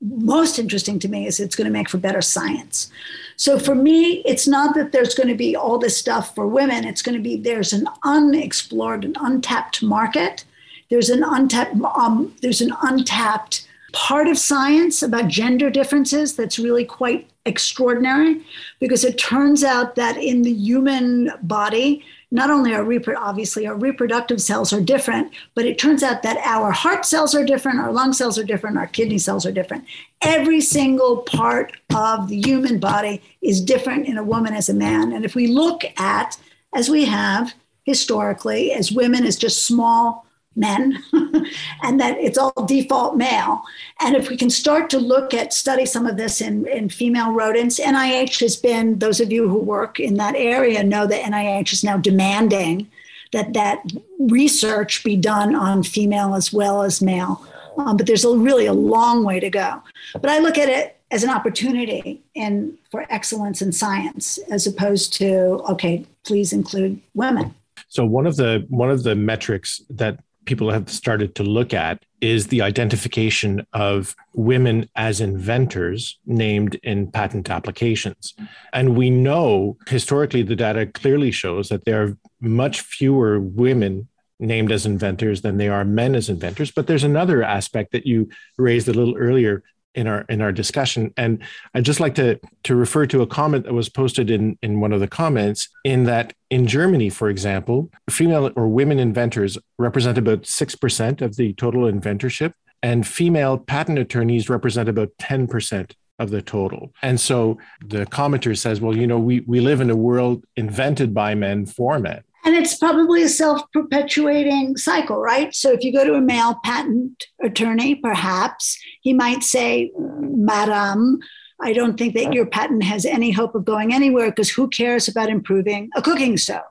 [0.00, 2.90] most interesting to me is it's going to make for better science.
[3.36, 6.84] So for me, it's not that there's going to be all this stuff for women.
[6.84, 10.44] It's going to be there's an unexplored and untapped market.
[10.90, 16.84] There's an untapped um, there's an untapped part of science about gender differences that's really
[16.84, 18.42] quite extraordinary
[18.80, 23.74] because it turns out that in the human body, not only our repro- obviously our
[23.74, 27.92] reproductive cells are different, but it turns out that our heart cells are different, our
[27.92, 29.84] lung cells are different, our kidney cells are different.
[30.22, 35.12] Every single part of the human body is different in a woman as a man.
[35.12, 36.38] And if we look at,
[36.74, 40.26] as we have historically, as women as just small
[40.56, 41.02] men
[41.82, 43.62] and that it's all default male.
[44.00, 47.32] And if we can start to look at study some of this in, in female
[47.32, 51.72] rodents, NIH has been, those of you who work in that area know that NIH
[51.72, 52.90] is now demanding
[53.32, 53.84] that that
[54.18, 57.46] research be done on female as well as male.
[57.78, 59.82] Um, but there's a, really a long way to go.
[60.14, 65.12] But I look at it as an opportunity and for excellence in science as opposed
[65.14, 67.54] to okay please include women
[67.88, 72.04] so one of the one of the metrics that people have started to look at
[72.20, 78.34] is the identification of women as inventors named in patent applications.
[78.72, 84.08] And we know historically the data clearly shows that there are much fewer women
[84.40, 86.72] named as inventors than they are men as inventors.
[86.72, 89.62] But there's another aspect that you raised a little earlier
[89.94, 91.12] in our in our discussion.
[91.16, 91.42] And
[91.74, 94.92] i'd just like to to refer to a comment that was posted in in one
[94.92, 100.42] of the comments in that in germany for example female or women inventors represent about
[100.42, 106.92] 6% of the total inventorship and female patent attorneys represent about 10% of the total.
[107.02, 111.14] And so the commenter says well you know we we live in a world invented
[111.14, 115.54] by men for men and it's probably a self perpetuating cycle, right?
[115.54, 121.18] So if you go to a male patent attorney, perhaps he might say, Madam,
[121.60, 125.08] I don't think that your patent has any hope of going anywhere because who cares
[125.08, 126.62] about improving a cooking stove?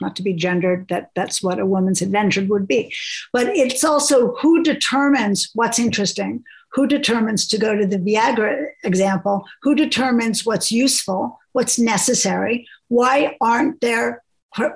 [0.00, 2.94] Not to be gendered, that that's what a woman's invention would be.
[3.32, 9.44] But it's also who determines what's interesting, who determines to go to the Viagra example,
[9.62, 12.66] who determines what's useful, what's necessary.
[12.88, 14.22] Why aren't there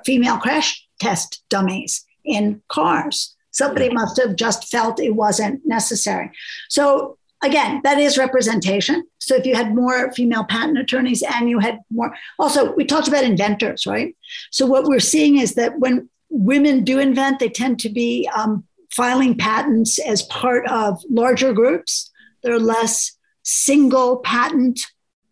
[0.04, 3.34] female crash test dummies in cars.
[3.50, 6.30] Somebody must have just felt it wasn't necessary.
[6.68, 9.04] So again, that is representation.
[9.18, 13.08] So if you had more female patent attorneys and you had more, also, we talked
[13.08, 14.16] about inventors, right?
[14.50, 18.64] So what we're seeing is that when women do invent, they tend to be um,
[18.90, 22.10] filing patents as part of larger groups.
[22.42, 24.80] There are less single patent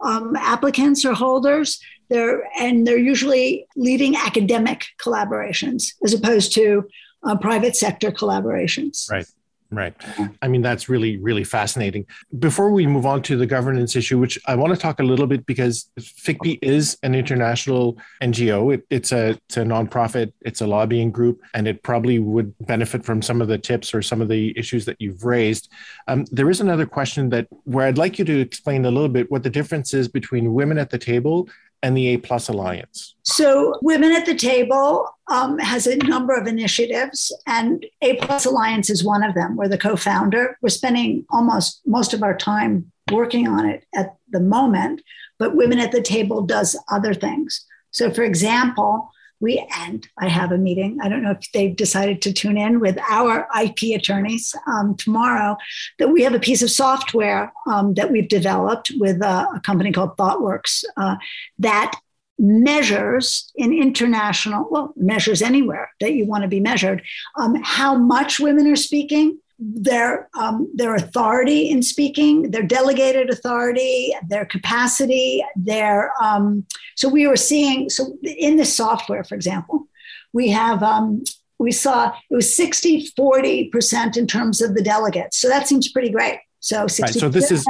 [0.00, 1.80] um, applicants or holders.
[2.10, 6.88] They're, and they're usually leading academic collaborations as opposed to
[7.22, 9.10] uh, private sector collaborations.
[9.10, 9.26] Right.
[9.72, 9.94] Right.
[10.42, 12.04] I mean, that's really, really fascinating.
[12.40, 15.28] Before we move on to the governance issue, which I want to talk a little
[15.28, 18.74] bit because FICPI is an international NGO.
[18.74, 23.04] It, it's, a, it's a nonprofit, it's a lobbying group, and it probably would benefit
[23.04, 25.70] from some of the tips or some of the issues that you've raised.
[26.08, 29.30] Um, there is another question that where I'd like you to explain a little bit
[29.30, 31.48] what the difference is between women at the table
[31.82, 33.14] and the A Plus Alliance?
[33.22, 38.90] So, Women at the Table um, has a number of initiatives, and A Plus Alliance
[38.90, 39.56] is one of them.
[39.56, 40.58] We're the co founder.
[40.62, 45.02] We're spending almost most of our time working on it at the moment,
[45.38, 47.64] but Women at the Table does other things.
[47.90, 50.98] So, for example, we and I have a meeting.
[51.02, 55.56] I don't know if they've decided to tune in with our IP attorneys um, tomorrow.
[55.98, 59.92] That we have a piece of software um, that we've developed with a, a company
[59.92, 61.16] called ThoughtWorks uh,
[61.58, 61.98] that
[62.38, 67.02] measures in international well measures anywhere that you want to be measured
[67.38, 74.14] um, how much women are speaking their um, their authority in speaking, their delegated authority,
[74.28, 76.64] their capacity, their um,
[76.96, 79.86] so we were seeing so in the software, for example,
[80.32, 81.22] we have um,
[81.58, 85.92] we saw it was 60 40 percent in terms of the delegates, so that seems
[85.92, 86.40] pretty great.
[86.60, 87.66] So 60 right, so this is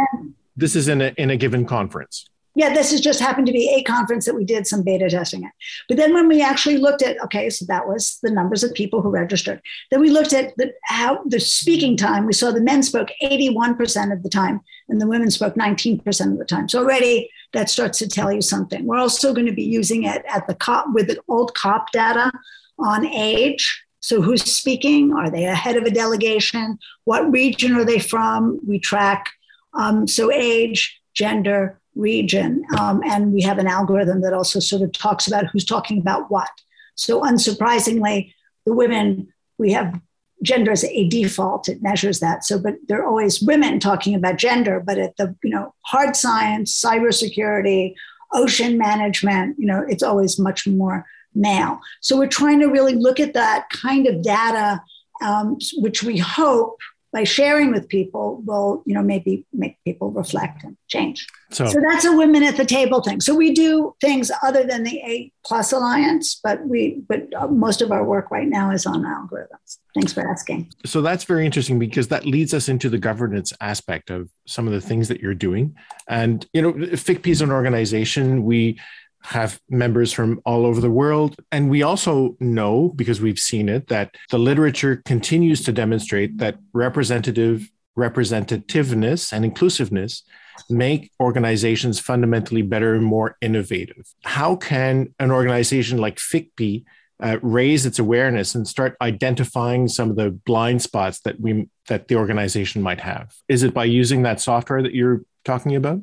[0.57, 2.30] this is in a in a given conference.
[2.55, 5.45] Yeah, this has just happened to be a conference that we did some beta testing
[5.45, 5.53] at.
[5.89, 9.03] But then when we actually looked at, okay, so that was the numbers of people
[9.03, 9.61] who registered.
[9.91, 12.27] Then we looked at the, how the speaking time.
[12.27, 16.39] We saw the men spoke 81% of the time and the women spoke 19% of
[16.39, 16.69] the time.
[16.69, 18.85] So already that starts to tell you something.
[18.85, 22.33] We're also going to be using it at the COP with the old COP data
[22.79, 23.85] on age.
[24.01, 25.13] So who's speaking?
[25.13, 26.79] Are they a head of a delegation?
[27.05, 28.61] What region are they from?
[28.67, 29.31] We track
[29.75, 32.65] um, so age, gender, region.
[32.79, 36.31] Um, and we have an algorithm that also sort of talks about who's talking about
[36.31, 36.51] what.
[36.95, 38.33] So, unsurprisingly,
[38.67, 40.01] the women, we have
[40.43, 42.45] gender as a default, it measures that.
[42.45, 46.17] So, but there are always women talking about gender, but at the, you know, hard
[46.17, 47.95] science, cybersecurity,
[48.33, 51.81] ocean management, you know, it's always much more male.
[52.01, 54.83] So, we're trying to really look at that kind of data,
[55.23, 56.79] um, which we hope
[57.13, 61.27] by sharing with people will you know maybe make people reflect and change.
[61.51, 63.21] So, so that's a women at the table thing.
[63.21, 67.83] So we do things other than the a plus alliance but we but uh, most
[67.83, 69.79] of our work right now is on algorithms.
[69.95, 70.73] Thanks for asking.
[70.87, 74.73] So that's very interesting because that leads us into the governance aspect of some of
[74.73, 75.75] the things that you're doing.
[76.09, 78.45] And you know ficpi is an organization.
[78.45, 78.79] We
[79.23, 81.37] have members from all over the world.
[81.53, 86.59] And we also know, because we've seen it, that the literature continues to demonstrate that
[86.73, 90.23] representative representativeness and inclusiveness
[90.69, 94.07] make organizations fundamentally better and more innovative.
[94.25, 96.85] How can an organization like FICPI
[97.23, 102.09] uh, raise its awareness and start identifying some of the blind spots that we that
[102.09, 103.35] the organization might have?
[103.49, 106.01] Is it by using that software that you're talking about?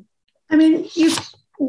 [0.50, 1.10] I mean, you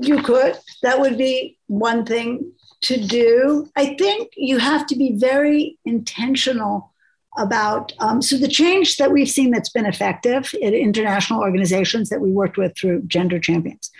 [0.02, 0.58] you could.
[0.84, 3.70] That would be one thing to do.
[3.76, 6.94] I think you have to be very intentional
[7.38, 7.94] about.
[8.00, 12.32] Um, so, the change that we've seen that's been effective in international organizations that we
[12.32, 13.92] worked with through Gender Champions,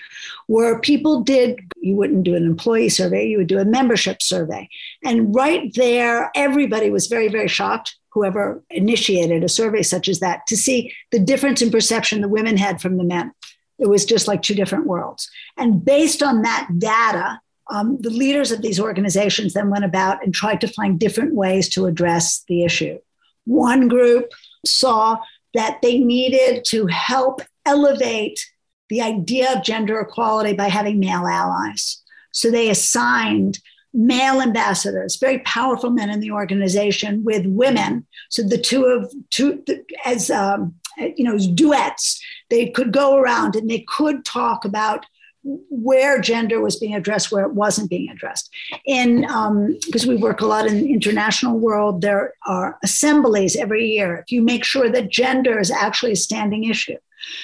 [0.48, 4.70] where people did, you wouldn't do an employee survey, you would do a membership survey.
[5.04, 10.46] And right there, everybody was very, very shocked whoever initiated a survey such as that
[10.48, 13.32] to see the difference in perception the women had from the men.
[13.80, 15.30] It was just like two different worlds.
[15.58, 17.40] And based on that data,
[17.72, 21.70] um, the leaders of these organizations then went about and tried to find different ways
[21.70, 22.98] to address the issue.
[23.46, 24.32] One group
[24.66, 25.20] saw
[25.54, 28.46] that they needed to help elevate
[28.90, 32.02] the idea of gender equality by having male allies.
[32.32, 33.60] So they assigned
[33.94, 38.06] male ambassadors, very powerful men in the organization, with women.
[38.30, 39.64] So the two of two
[40.06, 42.22] as um, you know, duets.
[42.50, 45.06] They could go around and they could talk about
[45.44, 48.50] where gender was being addressed, where it wasn't being addressed.
[48.86, 53.86] In because um, we work a lot in the international world, there are assemblies every
[53.86, 54.18] year.
[54.18, 56.98] If you make sure that gender is actually a standing issue,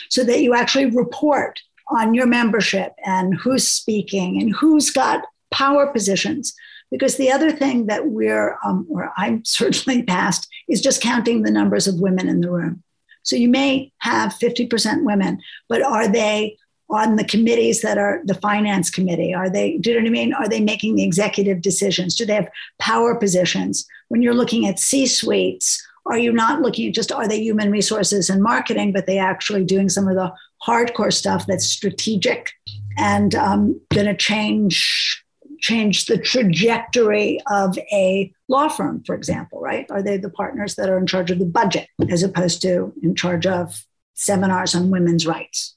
[0.09, 5.87] so that you actually report on your membership and who's speaking and who's got power
[5.87, 6.53] positions.
[6.91, 11.51] Because the other thing that we're, um, or I'm certainly past, is just counting the
[11.51, 12.83] numbers of women in the room.
[13.23, 16.57] So you may have 50% women, but are they
[16.89, 19.33] on the committees that are the finance committee?
[19.33, 20.33] Are they, do you know what I mean?
[20.33, 22.15] Are they making the executive decisions?
[22.15, 23.87] Do they have power positions?
[24.09, 27.71] When you're looking at C suites, are you not looking at just are they human
[27.71, 30.31] resources and marketing, but they actually doing some of the
[30.65, 32.51] hardcore stuff that's strategic
[32.97, 35.24] and um, going to change
[35.65, 39.89] change the trajectory of a law firm, for example, right?
[39.89, 43.15] Are they the partners that are in charge of the budget as opposed to in
[43.15, 45.75] charge of seminars on women's rights?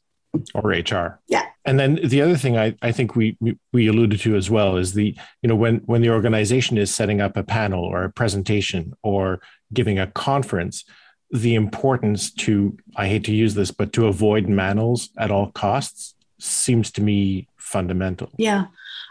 [0.55, 1.21] Or HR.
[1.27, 1.47] Yeah.
[1.65, 3.39] And then the other thing I, I think we,
[3.73, 7.23] we alluded to as well is the, you know, when, when the organization is setting
[7.23, 9.41] up a panel or a presentation or
[9.73, 10.85] giving a conference,
[11.31, 16.15] the importance to, I hate to use this, but to avoid manuals at all costs
[16.39, 18.31] seems to me fundamental.
[18.37, 18.67] Yeah.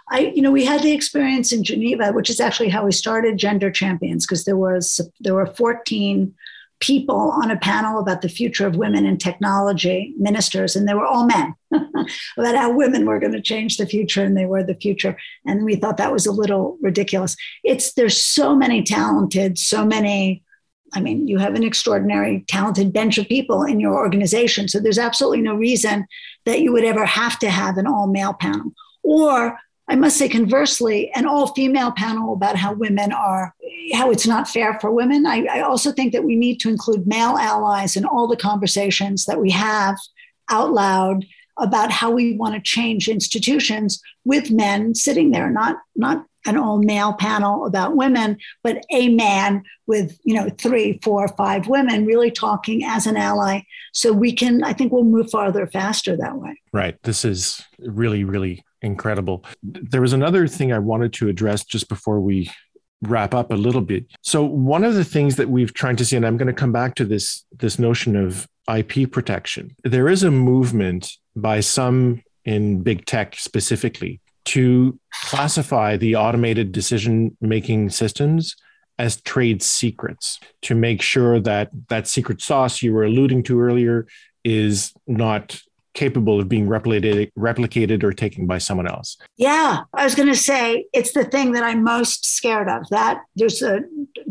[0.09, 3.37] I, you know, we had the experience in Geneva, which is actually how we started
[3.37, 6.33] Gender Champions, because there was there were 14
[6.79, 11.05] people on a panel about the future of women in technology, ministers, and they were
[11.05, 14.75] all men about how women were going to change the future, and they were the
[14.75, 15.17] future.
[15.45, 17.35] And we thought that was a little ridiculous.
[17.63, 20.43] It's there's so many talented, so many.
[20.93, 24.69] I mean, you have an extraordinary, talented bench of people in your organization.
[24.69, 26.07] So there's absolutely no reason
[26.45, 28.71] that you would ever have to have an all male panel.
[29.03, 29.57] Or
[29.89, 33.55] I must say, conversely, an all female panel about how women are,
[33.93, 35.25] how it's not fair for women.
[35.25, 39.25] I, I, also think that we need to include male allies in all the conversations
[39.25, 39.97] that we have
[40.49, 41.25] out loud
[41.57, 46.79] about how we want to change institutions with men sitting there, not not an all
[46.79, 52.31] male panel about women, but a man with you know three, four, five women really
[52.31, 53.61] talking as an ally.
[53.93, 56.59] So we can, I think, we'll move farther faster that way.
[56.73, 57.01] Right.
[57.03, 59.43] This is really, really incredible.
[59.63, 62.49] There was another thing I wanted to address just before we
[63.01, 64.05] wrap up a little bit.
[64.23, 66.71] So one of the things that we've tried to see, and I'm going to come
[66.71, 69.75] back to this this notion of IP protection.
[69.83, 77.35] There is a movement by some in big tech specifically to classify the automated decision
[77.41, 78.55] making systems
[78.97, 84.07] as trade secrets to make sure that that secret sauce you were alluding to earlier
[84.43, 85.59] is not
[85.97, 89.17] capable of being replicated, replicated or taken by someone else.
[89.35, 92.87] Yeah, I was going to say it's the thing that I'm most scared of.
[92.89, 93.81] That there's a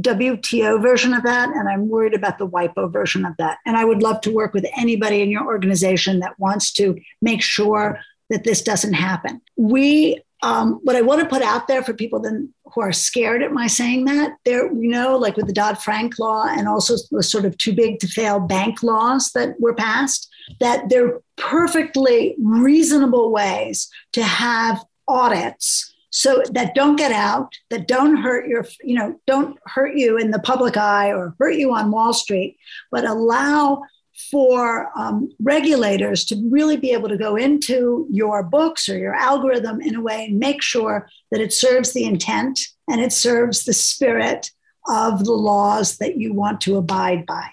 [0.00, 3.58] WTO version of that, and I'm worried about the WIPO version of that.
[3.66, 7.42] And I would love to work with anybody in your organization that wants to make
[7.42, 7.98] sure
[8.30, 9.40] that this doesn't happen.
[9.56, 13.42] We um, what I want to put out there for people then who are scared
[13.42, 16.96] at my saying that, there, you know, like with the Dodd Frank law and also
[17.10, 20.28] the sort of too big to fail bank laws that were passed,
[20.60, 25.92] that they're perfectly reasonable ways to have audits.
[26.10, 30.30] So that don't get out that don't hurt your you know don't hurt you in
[30.30, 32.56] the public eye or hurt you on wall street
[32.90, 33.82] but allow
[34.30, 39.80] for um, regulators to really be able to go into your books or your algorithm
[39.80, 43.72] in a way and make sure that it serves the intent and it serves the
[43.72, 44.50] spirit
[44.88, 47.46] of the laws that you want to abide by.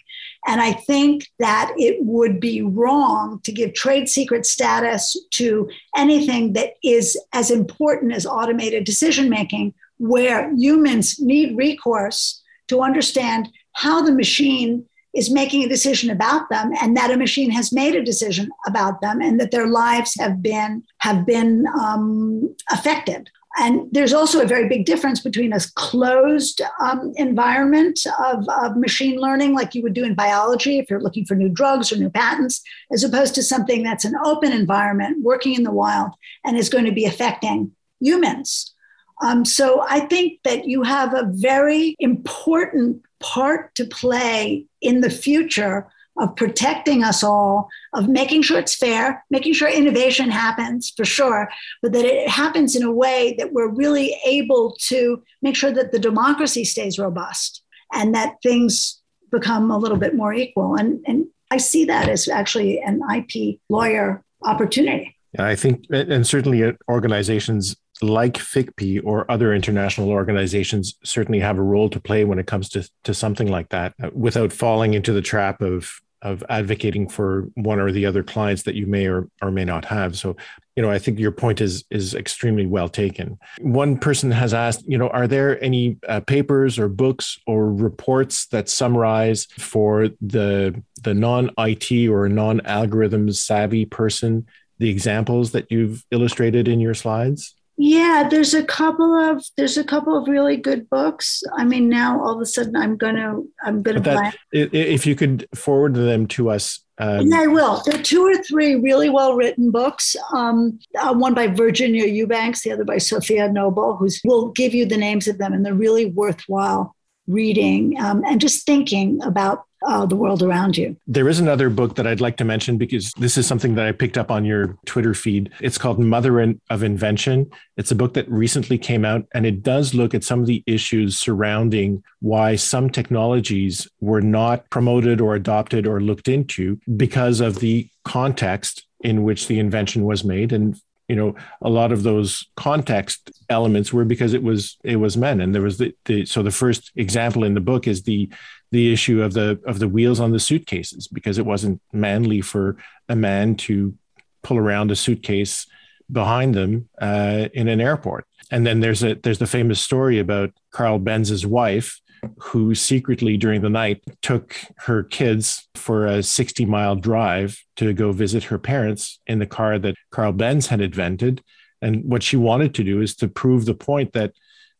[0.45, 6.53] And I think that it would be wrong to give trade secret status to anything
[6.53, 14.01] that is as important as automated decision making, where humans need recourse to understand how
[14.01, 18.03] the machine is making a decision about them and that a machine has made a
[18.03, 24.13] decision about them and that their lives have been have been um, affected and there's
[24.13, 29.75] also a very big difference between a closed um, environment of, of, machine learning, like
[29.75, 33.03] you would do in biology if you're looking for new drugs or new patents, as
[33.03, 36.11] opposed to something that's an open environment working in the wild
[36.43, 38.73] and is going to be affecting humans.
[39.21, 45.09] Um, so I think that you have a very important part to play in the
[45.09, 45.87] future
[46.19, 51.49] of protecting us all, of making sure it's fair, making sure innovation happens for sure,
[51.81, 55.91] but that it happens in a way that we're really able to make sure that
[55.91, 57.63] the democracy stays robust
[57.93, 59.01] and that things
[59.31, 60.75] become a little bit more equal.
[60.75, 65.15] And, and I see that as actually an IP lawyer opportunity.
[65.39, 71.89] I think, and certainly organizations like FICPI or other international organizations certainly have a role
[71.89, 75.21] to play when it comes to, to something like that uh, without falling into the
[75.21, 79.51] trap of of advocating for one or the other clients that you may or, or
[79.51, 80.17] may not have.
[80.17, 80.37] So,
[80.75, 83.37] you know, I think your point is is extremely well taken.
[83.59, 88.47] One person has asked, you know, are there any uh, papers or books or reports
[88.47, 94.47] that summarize for the the non IT or non algorithms savvy person
[94.79, 97.53] the examples that you've illustrated in your slides?
[97.77, 101.41] Yeah, there's a couple of there's a couple of really good books.
[101.57, 103.99] I mean, now all of a sudden I'm gonna I'm gonna.
[103.99, 106.79] That, if you could forward them to us.
[106.99, 107.81] Um, yeah, I will.
[107.83, 110.15] There are two or three really well written books.
[110.31, 114.85] Um, uh, one by Virginia Eubanks, the other by Safiya Noble, who's will give you
[114.85, 116.95] the names of them, and they're really worthwhile
[117.27, 120.95] reading um, and just thinking about uh, the world around you.
[121.07, 123.91] There is another book that I'd like to mention because this is something that I
[123.91, 125.51] picked up on your Twitter feed.
[125.59, 127.49] It's called Mother of Invention.
[127.77, 130.63] It's a book that recently came out and it does look at some of the
[130.65, 137.59] issues surrounding why some technologies were not promoted or adopted or looked into because of
[137.59, 142.47] the context in which the invention was made and you know a lot of those
[142.55, 146.41] context elements were because it was it was men and there was the, the so
[146.41, 148.29] the first example in the book is the
[148.73, 152.75] the issue of the of the wheels on the suitcases because it wasn't manly for
[153.07, 153.93] a man to
[154.41, 155.67] pull around a suitcase
[156.11, 158.25] behind them uh, in an airport.
[158.49, 162.01] And then there's a there's the famous story about Carl Benz's wife
[162.39, 168.11] who secretly during the night took her kids for a 60 mile drive to go
[168.11, 171.43] visit her parents in the car that Carl Benz had invented.
[171.79, 174.33] And what she wanted to do is to prove the point that,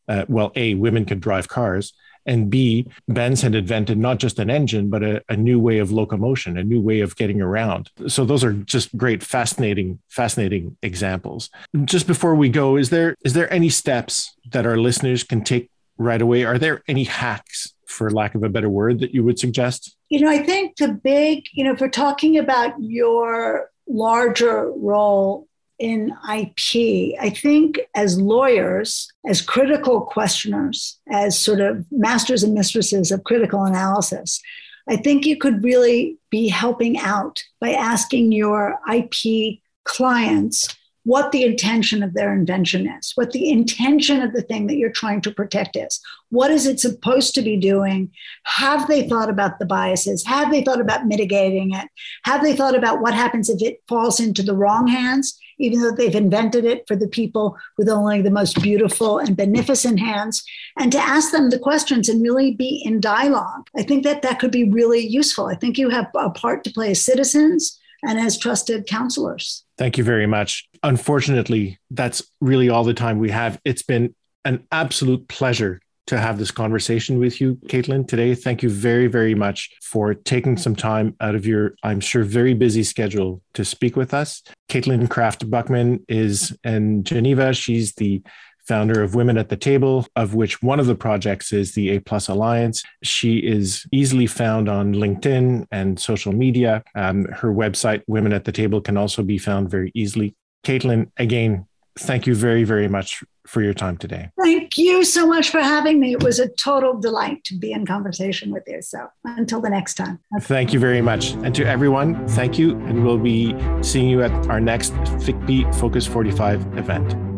[0.08, 1.94] uh, well, A, women could drive cars,
[2.26, 5.92] and B, Benz had invented not just an engine, but a, a, new way of
[5.92, 7.90] locomotion, a new way of getting around.
[8.08, 11.50] So those are just great, fascinating, fascinating examples.
[11.84, 15.70] Just before we go, is there is there any steps that our listeners can take
[15.98, 16.44] right away.
[16.44, 19.96] Are there any hacks, for lack of a better word, that you would suggest?
[20.10, 25.48] You know, I think the big, you know, if we're talking about your larger role
[25.80, 33.12] in IP, I think as lawyers, as critical questioners, as sort of masters and mistresses
[33.12, 34.42] of critical analysis,
[34.88, 40.68] I think you could really be helping out by asking your IP clients
[41.04, 44.92] what the intention of their invention is, what the intention of the thing that you're
[44.92, 46.00] trying to protect is.
[46.30, 48.12] What is it supposed to be doing?
[48.44, 50.26] Have they thought about the biases?
[50.26, 51.90] Have they thought about mitigating it?
[52.24, 55.92] Have they thought about what happens if it falls into the wrong hands, even though
[55.92, 60.42] they've invented it for the people with only the most beautiful and beneficent hands?
[60.80, 63.68] And to ask them the questions and really be in dialogue.
[63.78, 65.48] I think that that could be really useful.
[65.48, 69.64] I think you have a part to play as citizens and as trusted counselors.
[69.78, 70.68] Thank you very much.
[70.84, 73.60] Unfortunately, that's really all the time we have.
[73.64, 74.14] It's been
[74.44, 78.36] an absolute pleasure to have this conversation with you, Caitlin, today.
[78.36, 82.54] Thank you very, very much for taking some time out of your, I'm sure, very
[82.54, 84.44] busy schedule to speak with us.
[84.70, 87.54] Caitlin Kraft Buchman is in Geneva.
[87.54, 88.22] She's the
[88.68, 92.00] founder of Women at the Table, of which one of the projects is the A
[92.00, 92.84] Plus Alliance.
[93.04, 96.84] She is easily found on LinkedIn and social media.
[96.96, 100.36] Um, her website, Women at the Table, can also be found very easily.
[100.64, 104.30] Caitlin, again, thank you very, very much for your time today.
[104.42, 106.14] Thank you so much for having me.
[106.14, 108.82] It was a total delight to be in conversation with you.
[108.82, 110.20] So until the next time.
[110.42, 111.32] Thank you very much.
[111.32, 112.78] And to everyone, thank you.
[112.86, 117.33] And we'll be seeing you at our next FICPI Focus 45 event.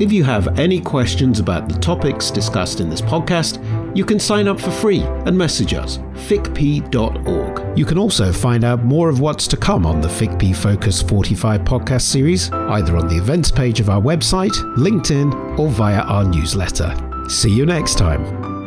[0.00, 3.58] If you have any questions about the topics discussed in this podcast,
[3.96, 7.76] you can sign up for free and message us, ficpi.org.
[7.76, 11.62] You can also find out more of what's to come on the FICPI Focus 45
[11.62, 16.94] podcast series, either on the events page of our website, LinkedIn, or via our newsletter.
[17.28, 18.57] See you next time.